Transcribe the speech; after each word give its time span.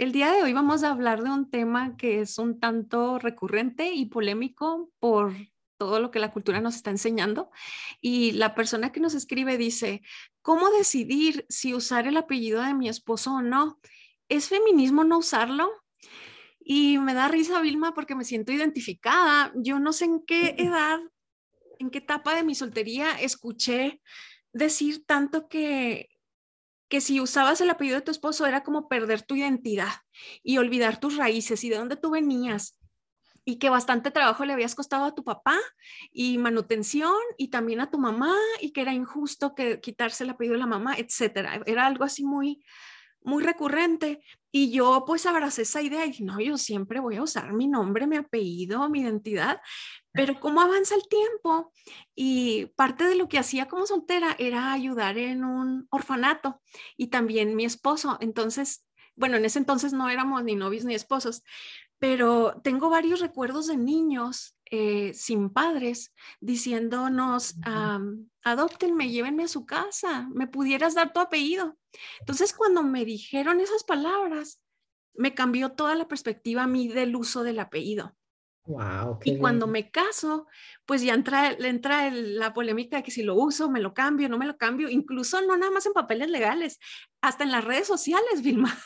El 0.00 0.12
día 0.12 0.32
de 0.32 0.42
hoy 0.42 0.54
vamos 0.54 0.82
a 0.82 0.92
hablar 0.92 1.22
de 1.22 1.28
un 1.28 1.50
tema 1.50 1.94
que 1.98 2.22
es 2.22 2.38
un 2.38 2.58
tanto 2.58 3.18
recurrente 3.18 3.92
y 3.92 4.06
polémico 4.06 4.90
por 4.98 5.34
todo 5.76 6.00
lo 6.00 6.10
que 6.10 6.18
la 6.18 6.32
cultura 6.32 6.62
nos 6.62 6.74
está 6.76 6.88
enseñando. 6.88 7.50
Y 8.00 8.32
la 8.32 8.54
persona 8.54 8.92
que 8.92 9.00
nos 9.00 9.12
escribe 9.12 9.58
dice, 9.58 10.00
¿cómo 10.40 10.70
decidir 10.70 11.44
si 11.50 11.74
usar 11.74 12.06
el 12.06 12.16
apellido 12.16 12.62
de 12.62 12.72
mi 12.72 12.88
esposo 12.88 13.34
o 13.34 13.42
no? 13.42 13.78
¿Es 14.30 14.48
feminismo 14.48 15.04
no 15.04 15.18
usarlo? 15.18 15.70
Y 16.60 16.96
me 16.96 17.12
da 17.12 17.28
risa, 17.28 17.60
Vilma, 17.60 17.92
porque 17.92 18.14
me 18.14 18.24
siento 18.24 18.52
identificada. 18.52 19.52
Yo 19.54 19.80
no 19.80 19.92
sé 19.92 20.06
en 20.06 20.24
qué 20.24 20.54
edad, 20.56 20.98
en 21.78 21.90
qué 21.90 21.98
etapa 21.98 22.34
de 22.34 22.42
mi 22.42 22.54
soltería 22.54 23.20
escuché 23.20 24.00
decir 24.54 25.04
tanto 25.04 25.46
que 25.46 26.08
que 26.90 27.00
si 27.00 27.20
usabas 27.20 27.60
el 27.60 27.70
apellido 27.70 27.96
de 27.96 28.02
tu 28.02 28.10
esposo 28.10 28.44
era 28.46 28.62
como 28.62 28.88
perder 28.88 29.22
tu 29.22 29.36
identidad 29.36 29.92
y 30.42 30.58
olvidar 30.58 30.98
tus 31.00 31.16
raíces 31.16 31.64
y 31.64 31.70
de 31.70 31.76
dónde 31.76 31.96
tú 31.96 32.10
venías 32.10 32.78
y 33.44 33.58
que 33.58 33.70
bastante 33.70 34.10
trabajo 34.10 34.44
le 34.44 34.52
habías 34.52 34.74
costado 34.74 35.04
a 35.04 35.14
tu 35.14 35.24
papá 35.24 35.56
y 36.12 36.36
manutención 36.36 37.14
y 37.38 37.48
también 37.48 37.80
a 37.80 37.90
tu 37.90 37.98
mamá 37.98 38.34
y 38.60 38.72
que 38.72 38.82
era 38.82 38.92
injusto 38.92 39.54
que 39.54 39.80
quitarse 39.80 40.24
el 40.24 40.30
apellido 40.30 40.54
de 40.54 40.60
la 40.60 40.66
mamá, 40.66 40.96
etcétera. 40.98 41.62
Era 41.64 41.86
algo 41.86 42.04
así 42.04 42.24
muy 42.24 42.62
muy 43.22 43.44
recurrente 43.44 44.22
y 44.50 44.72
yo 44.72 45.04
pues 45.06 45.26
abracé 45.26 45.62
esa 45.62 45.82
idea 45.82 46.06
y 46.06 46.22
no, 46.22 46.40
yo 46.40 46.58
siempre 46.58 47.00
voy 47.00 47.16
a 47.16 47.22
usar 47.22 47.52
mi 47.52 47.68
nombre, 47.68 48.06
mi 48.06 48.16
apellido, 48.16 48.88
mi 48.88 49.00
identidad, 49.00 49.60
pero 50.12 50.40
cómo 50.40 50.60
avanza 50.60 50.94
el 50.94 51.06
tiempo 51.08 51.72
y 52.14 52.66
parte 52.76 53.04
de 53.04 53.14
lo 53.14 53.28
que 53.28 53.38
hacía 53.38 53.68
como 53.68 53.86
soltera 53.86 54.34
era 54.38 54.72
ayudar 54.72 55.18
en 55.18 55.44
un 55.44 55.86
orfanato 55.90 56.60
y 56.96 57.08
también 57.08 57.56
mi 57.56 57.64
esposo. 57.64 58.18
Entonces, 58.20 58.84
bueno, 59.14 59.36
en 59.36 59.44
ese 59.44 59.58
entonces 59.58 59.92
no 59.92 60.08
éramos 60.08 60.42
ni 60.44 60.56
novios 60.56 60.84
ni 60.84 60.94
esposos, 60.94 61.42
pero 61.98 62.60
tengo 62.64 62.88
varios 62.88 63.20
recuerdos 63.20 63.66
de 63.66 63.76
niños 63.76 64.56
eh, 64.72 65.12
sin 65.14 65.50
padres 65.50 66.14
diciéndonos, 66.40 67.56
adoptenme, 68.42 69.10
llévenme 69.10 69.44
a 69.44 69.48
su 69.48 69.66
casa, 69.66 70.28
me 70.32 70.46
pudieras 70.46 70.94
dar 70.94 71.12
tu 71.12 71.20
apellido. 71.20 71.76
Entonces, 72.20 72.52
cuando 72.54 72.82
me 72.82 73.04
dijeron 73.04 73.60
esas 73.60 73.84
palabras, 73.84 74.62
me 75.14 75.34
cambió 75.34 75.72
toda 75.72 75.94
la 75.94 76.08
perspectiva 76.08 76.62
a 76.62 76.66
mí 76.66 76.88
del 76.88 77.14
uso 77.16 77.42
del 77.42 77.58
apellido. 77.58 78.16
Wow, 78.70 79.18
y 79.24 79.36
cuando 79.36 79.66
me 79.66 79.90
caso, 79.90 80.46
pues 80.86 81.02
ya 81.02 81.14
entra, 81.14 81.50
entra 81.50 82.08
la 82.12 82.52
polémica 82.52 82.98
de 82.98 83.02
que 83.02 83.10
si 83.10 83.24
lo 83.24 83.34
uso, 83.34 83.68
me 83.68 83.80
lo 83.80 83.94
cambio, 83.94 84.28
no 84.28 84.38
me 84.38 84.46
lo 84.46 84.56
cambio, 84.56 84.88
incluso 84.88 85.40
no 85.42 85.56
nada 85.56 85.72
más 85.72 85.86
en 85.86 85.92
papeles 85.92 86.30
legales, 86.30 86.78
hasta 87.20 87.42
en 87.42 87.50
las 87.50 87.64
redes 87.64 87.88
sociales, 87.88 88.42
Vilma. 88.44 88.78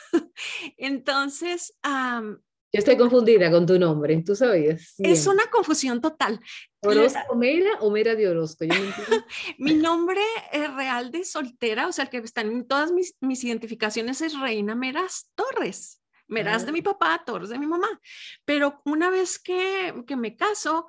Entonces, 0.77 1.77
yo 1.83 2.79
estoy 2.79 2.97
confundida 2.97 3.51
con 3.51 3.67
tu 3.67 3.77
nombre, 3.77 4.23
¿tú 4.25 4.35
sabías? 4.35 4.95
Es 4.97 5.27
una 5.27 5.45
confusión 5.51 6.01
total. 6.01 6.39
¿Orozco 6.81 7.35
Mera 7.35 7.77
o 7.79 7.91
Mera 7.91 8.15
de 8.15 8.27
Orozco? 8.27 8.65
Mi 9.59 9.75
nombre 9.75 10.21
es 10.51 10.73
real 10.73 11.11
de 11.11 11.25
soltera, 11.25 11.87
o 11.87 11.91
sea, 11.91 12.05
el 12.05 12.09
que 12.09 12.17
están 12.17 12.51
en 12.51 12.67
todas 12.67 12.91
mis, 12.91 13.15
mis 13.21 13.43
identificaciones 13.43 14.19
es 14.21 14.39
Reina 14.39 14.73
Meras 14.73 15.29
Torres. 15.35 16.01
Meraz 16.27 16.65
de 16.65 16.71
mi 16.71 16.81
papá, 16.81 17.23
Torres 17.25 17.49
de 17.49 17.59
mi 17.59 17.67
mamá. 17.67 18.01
Pero 18.45 18.81
una 18.85 19.09
vez 19.09 19.39
que, 19.39 19.93
que 20.07 20.15
me 20.15 20.35
caso, 20.35 20.87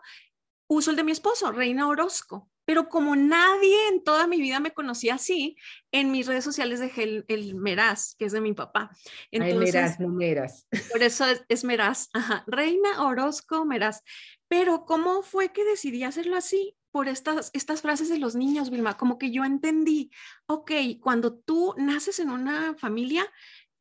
uso 0.68 0.90
el 0.90 0.96
de 0.96 1.04
mi 1.04 1.12
esposo, 1.12 1.52
Reina 1.52 1.88
Orozco. 1.88 2.50
Pero 2.66 2.88
como 2.88 3.14
nadie 3.14 3.88
en 3.88 4.02
toda 4.02 4.26
mi 4.26 4.40
vida 4.40 4.58
me 4.58 4.74
conocía 4.74 5.14
así, 5.14 5.56
en 5.92 6.10
mis 6.10 6.26
redes 6.26 6.42
sociales 6.42 6.80
dejé 6.80 7.04
el, 7.04 7.24
el 7.28 7.54
Meraz, 7.54 8.16
que 8.18 8.24
es 8.24 8.32
de 8.32 8.40
mi 8.40 8.54
papá. 8.54 8.90
Entonces, 9.30 9.74
Meraz, 9.74 10.00
no 10.00 10.08
Meraz. 10.08 10.66
Por 10.90 11.02
eso 11.02 11.24
es, 11.48 11.64
Meraz. 11.64 12.08
Ajá. 12.12 12.42
Reina 12.48 13.04
Orozco 13.04 13.64
Meraz. 13.64 14.02
Pero 14.48 14.84
¿cómo 14.84 15.22
fue 15.22 15.52
que 15.52 15.64
decidí 15.64 16.02
hacerlo 16.02 16.36
así? 16.36 16.76
Por 16.90 17.06
estas, 17.08 17.50
estas 17.52 17.82
frases 17.82 18.08
de 18.08 18.18
los 18.18 18.34
niños, 18.34 18.70
Vilma, 18.70 18.96
como 18.96 19.16
que 19.16 19.30
yo 19.30 19.44
entendí, 19.44 20.10
ok, 20.46 20.72
cuando 21.00 21.36
tú 21.36 21.74
naces 21.76 22.18
en 22.20 22.30
una 22.30 22.74
familia, 22.74 23.30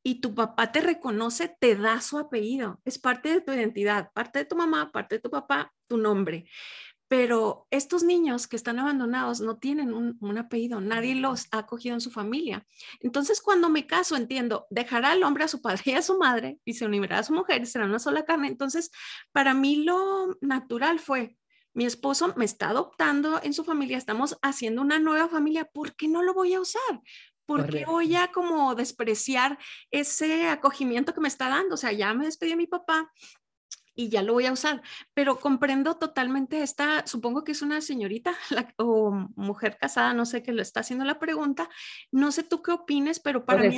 y 0.07 0.21
tu 0.21 0.35
papá 0.35 0.71
te 0.71 0.81
reconoce, 0.81 1.47
te 1.59 1.75
da 1.75 1.99
su 1.99 2.19
apellido. 2.19 2.79
Es 2.85 2.99
parte 2.99 3.29
de 3.29 3.41
tu 3.41 3.51
identidad, 3.51 4.11
parte 4.13 4.37
de 4.37 4.45
tu 4.45 4.55
mamá, 4.55 4.91
parte 4.91 5.15
de 5.15 5.21
tu 5.21 5.31
papá, 5.31 5.73
tu 5.87 5.97
nombre. 5.97 6.45
Pero 7.07 7.65
estos 7.71 8.03
niños 8.03 8.45
que 8.47 8.55
están 8.55 8.77
abandonados 8.77 9.41
no 9.41 9.57
tienen 9.57 9.95
un, 9.95 10.37
apellido, 10.37 10.79
nadie 10.79 11.15
los 11.15 11.47
ha 11.49 11.57
acogido 11.57 11.95
en 11.95 12.01
su 12.01 12.11
familia. 12.11 12.67
Entonces, 12.99 13.41
cuando 13.41 13.67
me 13.67 13.87
caso, 13.87 14.15
entiendo, 14.15 14.67
dejará 14.69 15.09
al 15.09 15.23
hombre 15.23 15.45
a 15.45 15.47
su 15.47 15.59
padre 15.59 15.81
y 15.85 15.91
a 15.93 16.03
su 16.03 16.19
madre 16.19 16.59
y 16.65 16.73
se 16.75 16.85
unirá 16.85 17.17
a 17.17 17.23
su 17.23 17.33
mujer 17.33 17.63
y 17.63 17.65
será 17.65 17.85
una 17.85 17.97
sola 17.97 18.25
carne. 18.25 18.47
Entonces, 18.47 18.91
para 19.31 19.55
mí 19.55 19.85
lo 19.85 20.37
natural 20.39 20.99
fue, 20.99 21.35
mi 21.73 21.85
esposo 21.85 22.31
me 22.37 22.45
está 22.45 22.69
adoptando 22.69 23.41
en 23.41 23.53
su 23.53 23.63
familia, 23.63 23.97
estamos 23.97 24.37
haciendo 24.43 24.83
una 24.83 24.99
nueva 24.99 25.29
familia, 25.29 25.65
¿por 25.65 25.95
qué 25.95 26.07
no 26.07 26.21
lo 26.21 26.35
voy 26.35 26.53
a 26.53 26.61
usar? 26.61 27.01
¿Por 27.45 27.69
qué 27.69 27.85
voy 27.85 28.15
a 28.15 28.31
como 28.31 28.75
despreciar 28.75 29.57
ese 29.91 30.47
acogimiento 30.47 31.13
que 31.13 31.21
me 31.21 31.27
está 31.27 31.49
dando? 31.49 31.75
O 31.75 31.77
sea, 31.77 31.91
ya 31.91 32.13
me 32.13 32.25
despedí 32.25 32.51
de 32.51 32.57
mi 32.57 32.67
papá 32.67 33.11
y 33.95 34.09
ya 34.09 34.21
lo 34.21 34.33
voy 34.33 34.45
a 34.45 34.51
usar, 34.51 34.81
pero 35.13 35.39
comprendo 35.39 35.95
totalmente 35.95 36.61
esta, 36.61 37.07
supongo 37.07 37.43
que 37.43 37.53
es 37.53 37.61
una 37.61 37.79
señorita 37.81 38.35
o 38.77 39.11
mujer 39.35 39.77
casada, 39.79 40.13
no 40.13 40.25
sé, 40.25 40.43
que 40.43 40.51
le 40.51 40.61
está 40.61 40.81
haciendo 40.81 41.05
la 41.05 41.17
pregunta, 41.17 41.69
no 42.11 42.31
sé 42.31 42.43
tú 42.43 42.61
qué 42.61 42.71
opines, 42.71 43.19
pero 43.19 43.45
para 43.45 43.63
mí... 43.63 43.77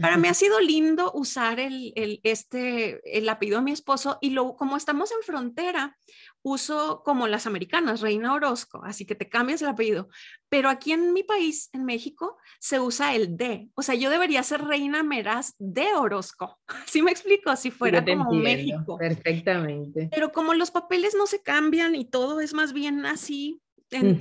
Para 0.00 0.16
mí 0.16 0.28
ha 0.28 0.34
sido 0.34 0.60
lindo 0.60 1.10
usar 1.12 1.58
el, 1.58 1.92
el, 1.96 2.20
este, 2.22 3.00
el 3.18 3.28
apellido 3.28 3.58
de 3.58 3.64
mi 3.64 3.72
esposo 3.72 4.18
y 4.20 4.30
lo, 4.30 4.54
como 4.54 4.76
estamos 4.76 5.10
en 5.10 5.22
frontera, 5.22 5.96
uso 6.42 7.02
como 7.04 7.26
las 7.28 7.46
americanas, 7.46 8.00
Reina 8.00 8.32
Orozco, 8.34 8.82
así 8.84 9.04
que 9.04 9.14
te 9.14 9.28
cambias 9.28 9.62
el 9.62 9.68
apellido. 9.68 10.08
Pero 10.48 10.68
aquí 10.68 10.92
en 10.92 11.12
mi 11.12 11.22
país, 11.22 11.68
en 11.72 11.84
México, 11.84 12.38
se 12.60 12.80
usa 12.80 13.14
el 13.14 13.36
de. 13.36 13.68
O 13.74 13.82
sea, 13.82 13.94
yo 13.94 14.10
debería 14.10 14.42
ser 14.42 14.64
Reina 14.64 15.02
Meraz 15.02 15.54
de 15.58 15.94
Orozco. 15.94 16.58
¿Sí 16.86 17.02
me 17.02 17.10
explico? 17.10 17.54
Si 17.56 17.70
fuera 17.70 18.04
como 18.04 18.32
México. 18.32 18.96
Perfectamente. 18.98 20.08
Pero 20.12 20.32
como 20.32 20.54
los 20.54 20.70
papeles 20.70 21.14
no 21.16 21.26
se 21.26 21.42
cambian 21.42 21.94
y 21.94 22.04
todo 22.04 22.40
es 22.40 22.54
más 22.54 22.72
bien 22.72 23.04
así, 23.06 23.60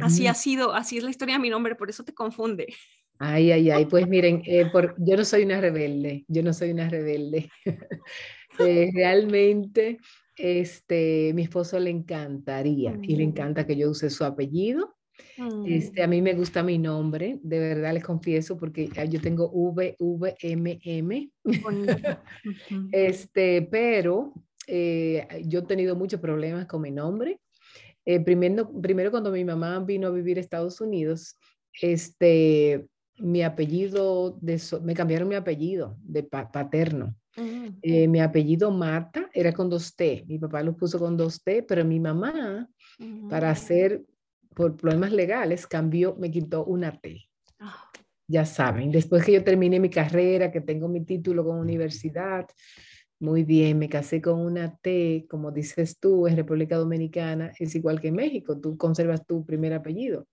así 0.01 0.27
ha 0.27 0.33
sido, 0.33 0.73
así 0.73 0.97
es 0.97 1.03
la 1.03 1.09
historia 1.09 1.35
de 1.35 1.41
mi 1.41 1.50
nombre, 1.50 1.75
por 1.75 1.89
eso 1.89 2.03
te 2.03 2.13
confunde. 2.13 2.67
Ay, 3.19 3.51
ay, 3.51 3.72
ay, 3.72 3.85
pues 3.85 4.07
miren, 4.07 4.44
eh, 4.45 4.67
por, 4.72 4.95
yo 5.00 5.17
no 5.17 5.25
soy 5.25 5.44
una 5.44 5.59
rebelde, 5.59 6.23
yo 6.27 6.44
no 6.44 6.53
soy 6.53 6.72
una 6.72 6.89
rebelde. 6.89 7.50
Eh, 8.59 8.89
realmente, 8.91 10.00
este, 10.38 11.31
mi 11.34 11.44
esposo 11.44 11.80
le 11.80 11.90
encantaría 11.90 12.98
y 13.02 13.16
le 13.16 13.25
mm. 13.25 13.30
encanta 13.30 13.66
que 13.66 13.75
yo 13.75 13.90
use 13.90 14.09
su 14.09 14.24
apellido. 14.24 14.96
Este, 15.66 16.03
a 16.03 16.08
mm. 16.08 16.09
mí 16.09 16.22
me 16.22 16.34
gusta 16.34 16.62
mi 16.62 16.78
nombre, 16.78 17.40
de 17.42 17.59
verdad 17.59 17.94
les 17.94 18.03
confieso, 18.03 18.58
porque 18.58 18.90
yo 19.09 19.20
tengo 19.20 19.50
VVMM. 19.52 21.31
este, 22.92 23.64
pero 23.64 24.34
eh, 24.68 25.28
yo 25.46 25.59
he 25.59 25.64
tenido 25.64 25.96
muchos 25.96 26.20
problemas 26.20 26.68
con 26.68 26.81
mi 26.81 26.92
nombre. 26.92 27.40
primero, 28.24 28.72
primero, 28.80 29.09
cuando 29.09 29.31
mi 29.31 29.44
mamá 29.44 29.80
vino 29.80 30.08
a 30.08 30.12
vivir 30.12 30.38
a 30.38 30.42
Estados 30.42 30.81
Unidos, 30.81 31.36
este, 31.81 32.88
mi 33.18 33.42
apellido, 33.42 34.38
de, 34.42 34.62
me 34.84 34.94
cambiaron 34.94 35.28
mi 35.28 35.36
apellido 35.36 35.98
de 36.02 36.24
paterno. 36.24 37.16
Mm, 37.38 37.78
eh, 37.84 38.08
mi 38.08 38.20
apellido 38.20 38.72
Marta 38.72 39.30
era 39.31 39.53
con 39.53 39.70
dos 39.70 39.96
T, 39.96 40.25
mi 40.28 40.40
papá 40.40 40.64
lo 40.64 40.75
puso 40.75 40.98
con 40.98 41.16
dos 41.16 41.44
T, 41.44 41.64
pero 41.64 41.86
mi 41.86 42.00
mamá, 42.00 42.68
para 43.30 43.52
hacer, 43.52 44.03
por 44.56 44.75
problemas 44.75 45.12
legales, 45.12 45.68
cambió, 45.68 46.16
me 46.16 46.31
quitó 46.31 46.66
una 46.66 47.00
T. 47.00 47.30
Ah. 47.59 47.92
Ya 48.28 48.44
saben, 48.44 48.92
después 48.92 49.24
que 49.24 49.34
yo 49.34 49.44
terminé 49.44 49.80
mi 49.80 49.90
carrera, 49.90 50.51
que 50.51 50.62
tengo 50.62 50.88
mi 50.88 51.06
título 51.06 51.45
con 51.45 51.60
universidad, 51.60 52.48
muy 53.19 53.44
bien, 53.44 53.78
me 53.80 53.88
casé 53.88 54.22
con 54.22 54.40
una 54.40 54.75
T, 54.75 55.25
como 55.30 55.51
dices 55.51 56.00
tú, 56.00 56.28
en 56.28 56.36
República 56.36 56.75
Dominicana, 56.75 57.51
es 57.57 57.74
igual 57.75 58.01
que 58.01 58.10
en 58.10 58.16
México, 58.16 58.60
tú 58.60 58.78
conservas 58.78 59.25
tu 59.25 59.45
primer 59.45 59.74
apellido. 59.74 60.28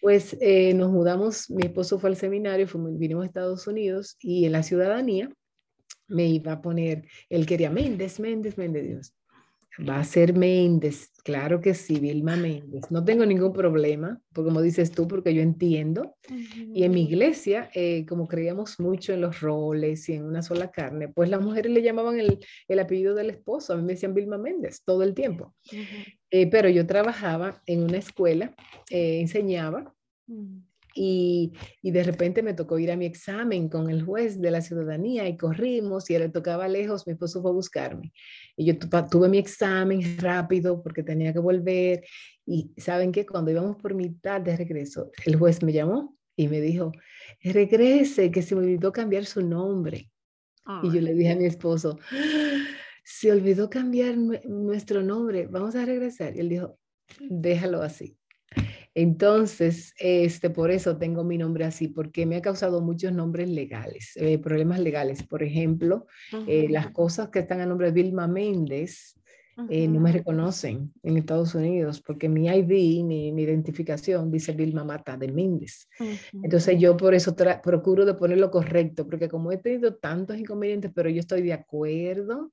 Pues 0.00 0.36
eh, 0.40 0.72
nos 0.74 0.90
mudamos, 0.90 1.50
mi 1.50 1.62
esposo 1.66 1.98
fue 1.98 2.10
al 2.10 2.16
seminario, 2.16 2.68
fuimos, 2.68 2.96
vinimos 2.96 3.24
a 3.24 3.26
Estados 3.26 3.66
Unidos 3.66 4.16
y 4.20 4.46
en 4.46 4.52
la 4.52 4.62
ciudadanía 4.62 5.30
me 6.08 6.26
iba 6.26 6.52
a 6.52 6.62
poner, 6.62 7.06
él 7.28 7.46
quería 7.46 7.70
Méndez, 7.70 8.18
Méndez, 8.18 8.58
Méndez, 8.58 8.86
Dios. 8.86 9.14
Va 9.88 10.00
a 10.00 10.04
ser 10.04 10.34
Méndez, 10.34 11.12
claro 11.22 11.60
que 11.60 11.72
sí, 11.72 12.00
Vilma 12.00 12.34
Méndez. 12.34 12.90
No 12.90 13.04
tengo 13.04 13.24
ningún 13.24 13.52
problema, 13.52 14.20
porque 14.32 14.48
como 14.48 14.60
dices 14.60 14.90
tú, 14.90 15.06
porque 15.06 15.32
yo 15.32 15.40
entiendo. 15.40 16.16
Y 16.74 16.82
en 16.82 16.90
mi 16.90 17.04
iglesia, 17.04 17.70
eh, 17.74 18.04
como 18.06 18.26
creíamos 18.26 18.80
mucho 18.80 19.12
en 19.12 19.20
los 19.20 19.40
roles 19.40 20.08
y 20.08 20.14
en 20.14 20.24
una 20.24 20.42
sola 20.42 20.72
carne, 20.72 21.06
pues 21.08 21.30
las 21.30 21.40
mujeres 21.40 21.70
le 21.70 21.82
llamaban 21.82 22.18
el, 22.18 22.40
el 22.66 22.78
apellido 22.80 23.14
del 23.14 23.30
esposo. 23.30 23.72
A 23.72 23.76
mí 23.76 23.82
me 23.82 23.92
decían 23.92 24.14
Vilma 24.14 24.36
Méndez 24.36 24.82
todo 24.84 25.04
el 25.04 25.14
tiempo. 25.14 25.54
Eh, 26.30 26.48
pero 26.50 26.68
yo 26.68 26.84
trabajaba 26.84 27.62
en 27.66 27.84
una 27.84 27.98
escuela, 27.98 28.56
eh, 28.90 29.20
enseñaba. 29.20 29.94
Y, 31.00 31.52
y, 31.80 31.92
de 31.92 32.02
repente 32.02 32.42
me 32.42 32.54
tocó 32.54 32.78
ir 32.78 32.90
a 32.90 32.96
mi 32.96 33.06
examen 33.06 33.68
con 33.68 33.88
el 33.88 34.02
juez 34.02 34.40
de 34.40 34.50
la 34.50 34.60
ciudadanía 34.60 35.28
y 35.28 35.36
corrimos 35.36 36.10
y 36.10 36.16
él 36.16 36.22
le 36.22 36.28
tocaba 36.28 36.66
lejos, 36.66 37.06
mi 37.06 37.12
esposo 37.12 37.40
fue 37.40 37.52
a 37.52 37.54
buscarme. 37.54 38.12
Y 38.56 38.64
yo 38.64 38.78
tuve 39.08 39.28
mi 39.28 39.38
examen 39.38 40.00
rápido 40.18 40.82
porque 40.82 41.04
tenía 41.04 41.32
que 41.32 41.38
volver 41.38 42.04
y 42.44 42.72
saben 42.76 43.12
que 43.12 43.24
cuando 43.24 43.52
íbamos 43.52 43.76
por 43.76 43.94
mitad 43.94 44.40
de 44.40 44.56
regreso, 44.56 45.12
el 45.24 45.36
juez 45.36 45.62
me 45.62 45.72
llamó 45.72 46.16
y 46.34 46.48
me 46.48 46.60
dijo, 46.60 46.92
regrese, 47.42 48.30
que 48.30 48.42
se 48.42 48.54
me 48.56 48.62
olvidó 48.62 48.92
cambiar 48.92 49.24
su 49.24 49.42
nombre. 49.42 50.10
Y 50.82 50.92
yo 50.92 51.00
le 51.00 51.14
dije 51.14 51.30
a 51.30 51.36
mi 51.36 51.46
esposo, 51.46 51.98
se 53.04 53.32
olvidó 53.32 53.70
cambiar 53.70 54.16
nuestro 54.18 55.02
nombre, 55.02 55.46
vamos 55.46 55.74
a 55.76 55.84
regresar. 55.84 56.36
Y 56.36 56.40
él 56.40 56.48
dijo, 56.48 56.78
déjalo 57.20 57.82
así. 57.82 58.17
Entonces, 59.00 59.94
este, 60.00 60.50
por 60.50 60.72
eso 60.72 60.96
tengo 60.96 61.22
mi 61.22 61.38
nombre 61.38 61.64
así, 61.64 61.86
porque 61.86 62.26
me 62.26 62.34
ha 62.34 62.42
causado 62.42 62.80
muchos 62.80 63.12
nombres 63.12 63.48
legales, 63.48 64.10
eh, 64.16 64.38
problemas 64.38 64.80
legales. 64.80 65.22
Por 65.22 65.44
ejemplo, 65.44 66.08
eh, 66.48 66.66
las 66.68 66.90
cosas 66.90 67.28
que 67.28 67.38
están 67.38 67.60
a 67.60 67.66
nombre 67.66 67.86
de 67.86 67.92
Vilma 67.92 68.26
Méndez, 68.26 69.14
eh, 69.70 69.86
no 69.86 70.00
me 70.00 70.10
reconocen 70.10 70.92
en 71.04 71.16
Estados 71.16 71.54
Unidos 71.54 72.00
porque 72.00 72.28
mi 72.28 72.46
ID, 72.48 73.04
mi, 73.04 73.28
identificación 73.28 74.32
dice 74.32 74.52
Vilma 74.52 74.82
Mata 74.82 75.16
de 75.16 75.30
Méndez. 75.30 75.88
Entonces 76.42 76.80
yo 76.80 76.96
por 76.96 77.14
eso 77.14 77.36
procuro 77.62 78.04
de 78.04 78.14
ponerlo 78.14 78.50
correcto, 78.50 79.06
porque 79.06 79.28
como 79.28 79.52
he 79.52 79.58
tenido 79.58 79.94
tantos 79.94 80.38
inconvenientes, 80.38 80.90
pero 80.92 81.08
yo 81.08 81.20
estoy 81.20 81.42
de 81.42 81.52
acuerdo, 81.52 82.52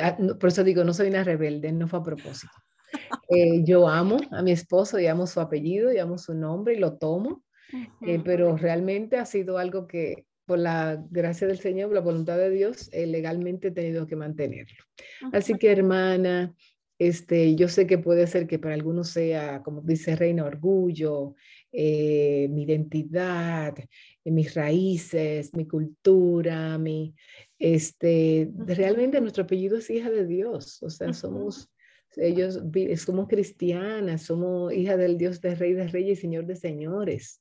ah, 0.00 0.16
por 0.40 0.48
eso 0.48 0.64
digo, 0.64 0.82
no 0.82 0.94
soy 0.94 1.10
una 1.10 1.22
rebelde, 1.22 1.70
no 1.70 1.86
fue 1.86 2.00
a 2.00 2.02
propósito. 2.02 2.52
Eh, 3.28 3.62
yo 3.64 3.88
amo 3.88 4.18
a 4.30 4.42
mi 4.42 4.52
esposo 4.52 4.98
y 4.98 5.06
amo 5.06 5.26
su 5.26 5.40
apellido 5.40 5.92
y 5.92 5.98
amo 5.98 6.18
su 6.18 6.34
nombre 6.34 6.74
y 6.74 6.78
lo 6.78 6.98
tomo, 6.98 7.44
eh, 8.06 8.20
pero 8.24 8.56
realmente 8.56 9.16
ha 9.16 9.24
sido 9.24 9.58
algo 9.58 9.86
que 9.86 10.26
por 10.46 10.58
la 10.58 11.00
gracia 11.10 11.46
del 11.46 11.58
Señor, 11.58 11.92
la 11.92 12.00
voluntad 12.00 12.36
de 12.36 12.50
Dios, 12.50 12.88
eh, 12.92 13.06
legalmente 13.06 13.68
he 13.68 13.70
tenido 13.70 14.06
que 14.08 14.16
mantenerlo. 14.16 14.82
Así 15.32 15.54
que 15.54 15.70
hermana, 15.70 16.52
este, 16.98 17.54
yo 17.54 17.68
sé 17.68 17.86
que 17.86 17.98
puede 17.98 18.26
ser 18.26 18.48
que 18.48 18.58
para 18.58 18.74
algunos 18.74 19.10
sea, 19.10 19.62
como 19.62 19.80
dice 19.82 20.16
Reina, 20.16 20.44
orgullo, 20.44 21.36
mi 21.72 22.62
identidad, 22.62 23.76
mis 24.24 24.54
raíces, 24.54 25.54
mi 25.54 25.68
cultura, 25.68 26.76
mi, 26.78 27.14
este, 27.60 28.50
realmente 28.66 29.20
nuestro 29.20 29.44
apellido 29.44 29.78
es 29.78 29.88
hija 29.88 30.10
de 30.10 30.26
Dios, 30.26 30.82
o 30.82 30.90
sea, 30.90 31.12
somos 31.12 31.70
ellos 32.16 32.60
somos 32.96 33.28
cristianas, 33.28 34.22
somos 34.22 34.72
hija 34.72 34.96
del 34.96 35.16
Dios 35.16 35.40
de 35.40 35.54
Rey 35.54 35.72
de 35.72 35.88
Reyes 35.88 36.18
y 36.18 36.20
Señor 36.22 36.46
de 36.46 36.56
Señores. 36.56 37.40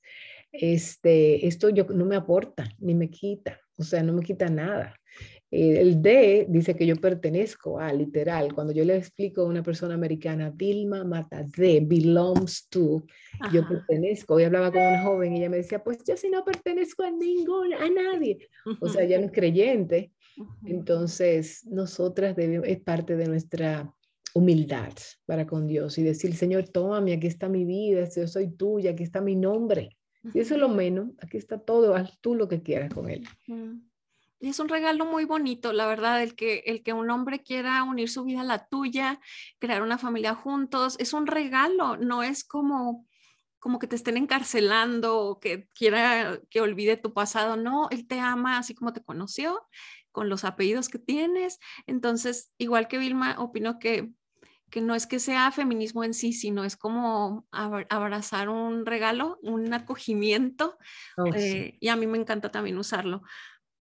Este, 0.52 1.48
esto 1.48 1.70
yo, 1.70 1.86
no 1.86 2.06
me 2.06 2.16
aporta 2.16 2.70
ni 2.80 2.96
me 2.96 3.10
quita, 3.10 3.60
o 3.78 3.84
sea, 3.84 4.04
no 4.04 4.14
me 4.14 4.24
quita 4.24 4.48
nada. 4.48 4.96
Eh, 5.52 5.82
el 5.82 6.02
D 6.02 6.46
dice 6.48 6.76
que 6.76 6.86
yo 6.86 6.96
pertenezco 6.96 7.80
a, 7.80 7.92
literal, 7.92 8.54
cuando 8.54 8.72
yo 8.72 8.84
le 8.86 8.96
explico 8.96 9.42
a 9.42 9.46
una 9.46 9.64
persona 9.64 9.96
americana, 9.96 10.52
Vilma 10.56 11.04
Mata 11.04 11.44
D, 11.44 11.82
belongs 11.84 12.68
to, 12.70 13.04
yo 13.52 13.68
pertenezco. 13.68 14.36
Hoy 14.36 14.44
hablaba 14.44 14.72
con 14.72 14.82
una 14.82 15.02
joven 15.02 15.34
y 15.34 15.40
ella 15.40 15.50
me 15.50 15.58
decía, 15.58 15.84
pues 15.84 16.00
yo 16.08 16.16
si 16.16 16.30
no 16.30 16.44
pertenezco 16.44 17.04
a 17.04 17.12
ningún, 17.12 17.74
a 17.74 17.90
nadie. 17.90 18.48
O 18.80 18.90
sea, 18.90 19.06
ya 19.06 19.20
no 19.20 19.26
es 19.26 19.32
creyente. 19.32 20.12
Entonces, 20.66 21.66
nosotras 21.66 22.36
debemos, 22.36 22.68
es 22.68 22.80
parte 22.80 23.16
de 23.16 23.28
nuestra 23.28 23.92
humildad 24.34 24.94
para 25.26 25.46
con 25.46 25.68
Dios 25.68 25.98
y 25.98 26.04
decir, 26.04 26.36
Señor, 26.36 26.70
tómame, 26.70 27.14
aquí 27.14 27.28
está 27.28 27.50
mi 27.50 27.66
vida, 27.66 28.08
yo 28.16 28.28
soy 28.28 28.56
tuya, 28.56 28.92
aquí 28.92 29.04
está 29.04 29.22
mi 29.22 29.36
nombre. 29.36 29.98
Y 30.34 30.40
eso 30.40 30.56
es 30.56 30.60
lo 30.60 30.70
menos, 30.70 31.12
aquí 31.22 31.38
está 31.38 31.60
todo, 31.60 31.96
haz 31.96 32.20
tú 32.20 32.36
lo 32.36 32.48
que 32.48 32.62
quieras 32.62 32.94
con 32.94 33.10
él. 33.10 33.28
Y 34.42 34.50
es 34.50 34.60
un 34.60 34.70
regalo 34.70 35.06
muy 35.06 35.26
bonito, 35.26 35.74
la 35.74 35.88
verdad, 35.88 36.22
el 36.22 36.36
que, 36.36 36.64
el 36.66 36.84
que 36.84 36.94
un 36.94 37.10
hombre 37.10 37.40
quiera 37.40 37.84
unir 37.84 38.10
su 38.10 38.24
vida 38.24 38.42
a 38.42 38.46
la 38.46 38.68
tuya, 38.68 39.20
crear 39.60 39.82
una 39.82 39.98
familia 39.98 40.36
juntos, 40.36 40.96
es 41.00 41.14
un 41.14 41.28
regalo, 41.28 41.98
no 41.98 42.24
es 42.24 42.44
como 42.44 43.06
como 43.60 43.78
que 43.78 43.88
te 43.88 43.96
estén 43.96 44.18
encarcelando 44.18 45.20
o 45.20 45.40
que 45.40 45.68
quiera 45.76 46.40
que 46.50 46.62
olvide 46.62 46.98
tu 46.98 47.14
pasado, 47.14 47.58
no, 47.58 47.90
él 47.92 48.08
te 48.08 48.20
ama 48.20 48.58
así 48.58 48.74
como 48.74 48.94
te 48.94 49.04
conoció, 49.04 49.62
con 50.12 50.30
los 50.30 50.44
apellidos 50.44 50.90
que 50.90 51.00
tienes. 51.00 51.60
Entonces, 51.88 52.52
igual 52.58 52.88
que 52.88 52.98
Vilma, 52.98 53.36
opino 53.40 53.80
que 53.80 54.12
que 54.70 54.82
no 54.82 54.96
es 54.96 55.08
que 55.08 55.20
sea 55.20 55.52
feminismo 55.52 56.04
en 56.04 56.14
sí, 56.14 56.34
sino 56.34 56.64
es 56.64 56.78
como 56.78 57.48
abrazar 57.52 58.50
un 58.50 58.86
regalo, 58.86 59.40
un 59.42 59.74
acogimiento, 59.74 60.78
oh, 61.18 61.26
eh, 61.36 61.78
y 61.80 61.88
a 61.90 61.96
mí 61.96 62.08
me 62.08 62.18
encanta 62.18 62.52
también 62.52 62.78
usarlo. 62.78 63.24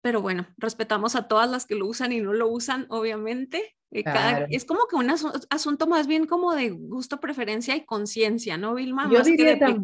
Pero 0.03 0.21
bueno, 0.21 0.47
respetamos 0.59 1.17
a 1.17 1.29
todas 1.29 1.50
las 1.50 1.65
que 1.65 1.75
lo 1.75 1.87
usan 1.87 2.12
y 2.12 2.21
no 2.21 2.35
lo 2.35 2.49
usan, 2.49 2.87
obviamente. 2.91 3.75
Eh, 3.91 4.05
es 4.50 4.65
como 4.65 4.87
que 4.87 4.97
un 4.97 5.09
asunto 5.09 5.87
más 5.87 6.06
bien 6.06 6.27
como 6.27 6.53
de 6.53 6.70
gusto, 6.70 7.20
preferencia 7.20 7.77
y 7.77 7.87
conciencia, 7.87 8.59
¿no, 8.59 8.75
Vilma? 8.75 9.05
Yo 9.05 9.19
más 9.19 9.27
diría 9.27 9.59
que 9.59 9.65
de 9.67 9.81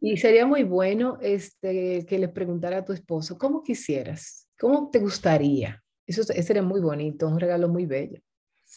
Y 0.00 0.16
sería 0.16 0.46
muy 0.46 0.64
bueno 0.64 1.18
este, 1.20 2.04
que 2.08 2.18
le 2.18 2.28
preguntara 2.28 2.78
a 2.78 2.84
tu 2.84 2.92
esposo, 2.92 3.38
¿cómo 3.38 3.62
quisieras? 3.62 4.45
¿Cómo 4.58 4.90
te 4.90 4.98
gustaría? 4.98 5.82
Eso 6.06 6.22
sería 6.22 6.62
muy 6.62 6.80
bonito, 6.80 7.28
un 7.28 7.40
regalo 7.40 7.68
muy 7.68 7.86
bello. 7.86 8.20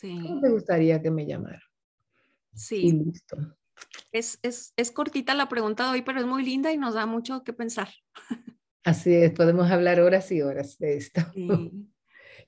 ¿Cómo 0.01 0.41
te 0.41 0.49
gustaría 0.49 1.01
que 1.01 1.11
me 1.11 1.25
llamara? 1.25 1.61
Sí. 2.53 2.91
listo. 2.91 3.37
Es, 4.11 4.39
es, 4.41 4.73
es, 4.75 4.91
cortita 4.91 5.33
la 5.35 5.47
pregunta 5.47 5.85
de 5.85 5.91
hoy, 5.91 6.01
pero 6.01 6.19
es 6.19 6.25
muy 6.25 6.43
linda 6.43 6.71
y 6.73 6.77
nos 6.77 6.95
da 6.95 7.05
mucho 7.05 7.43
que 7.43 7.53
pensar. 7.53 7.89
Así 8.83 9.13
es, 9.13 9.31
podemos 9.31 9.69
hablar 9.71 9.99
horas 9.99 10.31
y 10.31 10.41
horas 10.41 10.77
de 10.77 10.97
esto. 10.97 11.21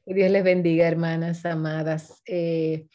Que 0.04 0.16
Dios 0.16 0.32
les 0.32 0.44
bendiga, 0.44 0.88
hermanas 0.88 1.46
amadas. 1.46 2.24
Eh, 2.26 2.88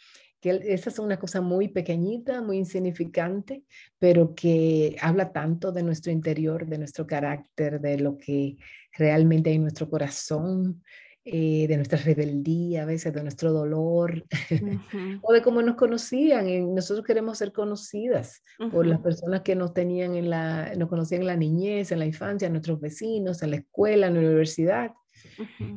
que 0.47 0.73
esa 0.73 0.91
es 0.91 0.99
una 1.01 1.19
cosa 1.19 1.41
muy 1.41 1.69
pequeñita, 1.69 2.41
muy 2.41 2.59
insignificante, 2.59 3.65
pero 3.99 4.35
que 4.35 4.97
habla 5.01 5.33
tanto 5.33 5.73
de 5.73 5.83
nuestro 5.83 6.13
interior, 6.13 6.67
de 6.67 6.79
nuestro 6.79 7.05
carácter, 7.05 7.81
de 7.81 7.99
lo 7.99 8.17
que 8.17 8.57
realmente 8.93 9.51
hay 9.51 9.57
en 9.57 9.63
nuestro 9.63 9.91
corazón, 9.91 10.85
eh, 11.25 11.67
de 11.67 11.75
nuestra 11.75 11.99
rebeldía, 11.99 12.85
a 12.85 12.87
veces 12.87 13.13
de 13.13 13.23
nuestro 13.25 13.53
dolor, 13.53 14.25
o 15.23 15.33
de 15.33 15.43
cómo 15.43 15.61
nos 15.63 15.75
conocían. 15.75 16.49
Y 16.49 16.61
nosotros 16.61 17.05
queremos 17.05 17.39
ser 17.39 17.53
conocidas 17.53 18.45
por 18.71 18.87
las 18.87 19.01
personas 19.01 19.41
que 19.41 19.57
nos 19.57 19.75
tenían 19.75 20.15
en 20.15 20.31
la, 20.31 20.73
nos 20.77 20.89
conocían 20.89 21.23
en 21.23 21.27
la 21.27 21.37
niñez, 21.37 21.91
en 21.91 21.99
la 21.99 22.07
infancia, 22.07 22.49
nuestros 22.49 22.81
vecinos, 22.81 23.43
en 23.43 23.51
la 23.51 23.57
escuela, 23.57 24.07
en 24.07 24.15
la 24.15 24.21
universidad. 24.21 24.93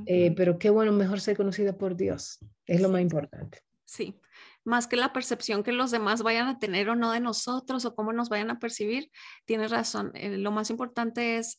Eh, 0.05 0.32
pero 0.38 0.60
qué 0.60 0.70
bueno, 0.70 0.91
mejor 0.91 1.20
ser 1.20 1.36
conocida 1.36 1.75
por 1.75 1.96
Dios. 1.96 2.38
Es 2.67 2.79
lo 2.82 2.89
más 2.89 3.01
importante. 3.01 3.58
Sí, 3.84 4.20
más 4.66 4.88
que 4.88 4.96
la 4.96 5.13
percepción 5.13 5.63
que 5.63 5.72
los 5.72 5.92
demás 5.92 6.22
vayan 6.22 6.48
a 6.48 6.60
tener 6.60 6.89
o 6.89 6.96
no 6.96 7.12
de 7.12 7.20
nosotros 7.20 7.86
o 7.86 7.96
cómo 7.96 8.13
nos 8.13 8.30
vayan 8.30 8.51
a 8.51 8.60
percibir, 8.60 9.10
tienes 9.46 9.72
razón. 9.72 10.12
Eh, 10.16 10.38
lo 10.38 10.51
más 10.51 10.70
importante 10.70 11.38
es 11.38 11.58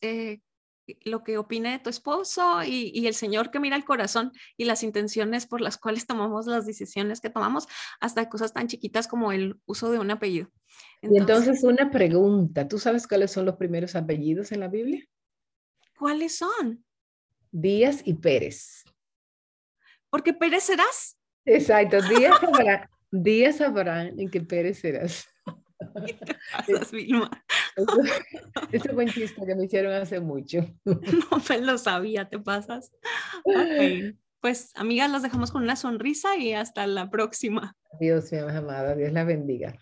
lo 1.03 1.23
que 1.23 1.37
opine 1.37 1.71
de 1.71 1.79
tu 1.79 1.89
esposo 1.89 2.63
y, 2.63 3.05
el 3.05 3.13
Señor 3.13 3.51
que 3.51 3.59
mira 3.59 3.75
el 3.75 3.85
corazón 3.85 4.31
y 4.57 4.65
las 4.65 4.83
intenciones 4.83 5.45
por 5.45 5.61
las 5.61 5.77
cuales 5.77 6.05
tomamos 6.05 6.47
las 6.47 6.65
decisiones 6.65 7.21
que 7.21 7.29
tomamos, 7.29 7.67
hasta 7.99 8.29
cosas 8.29 8.53
tan 8.53 8.67
chiquitas 8.67 9.07
como 9.07 9.31
el 9.31 9.59
uso 9.65 9.91
de 9.91 9.99
un 9.99 10.11
apellido. 10.11 10.49
y 11.01 11.17
entonces 11.17 11.63
una 11.63 11.91
pregunta, 11.91 12.67
¿tú 12.67 12.79
sabes 12.79 13.07
cuáles 13.07 13.31
son 13.31 13.45
los 13.45 13.55
primeros 13.55 13.95
apellidos 13.95 14.51
en 14.51 14.59
la 14.61 14.67
Biblia? 14.67 15.05
¿Cuáles 15.97 16.37
son? 16.37 16.83
Díaz 17.51 18.01
y 18.05 18.13
Pérez. 18.13 18.83
Porque 20.09 20.33
Pérez 20.33 20.63
serás. 20.63 21.17
Exacto, 21.45 22.01
Díaz 22.01 22.39
sabrán, 22.39 22.89
Díaz 23.11 23.57
sabrán 23.57 24.19
en 24.19 24.29
qué 24.29 24.41
Pérez 24.41 24.79
serás. 24.79 25.27
¿Qué 26.05 26.13
te 26.25 26.35
pasas, 26.51 26.91
Vilma? 26.91 27.29
Ese 28.71 28.91
buen 28.91 29.09
chiste 29.09 29.45
que 29.45 29.55
me 29.55 29.65
hicieron 29.65 29.93
hace 29.93 30.19
mucho. 30.19 30.65
No 30.85 31.41
me 31.49 31.61
lo 31.61 31.77
sabía, 31.77 32.29
te 32.29 32.39
pasas. 32.39 32.91
Ok, 33.43 34.15
pues 34.39 34.71
amigas, 34.75 35.11
las 35.11 35.21
dejamos 35.21 35.51
con 35.51 35.63
una 35.63 35.75
sonrisa 35.75 36.35
y 36.37 36.53
hasta 36.53 36.87
la 36.87 37.09
próxima. 37.09 37.75
Dios, 37.99 38.31
mi 38.31 38.39
amada, 38.39 38.95
Dios 38.95 39.11
la 39.11 39.23
bendiga. 39.23 39.77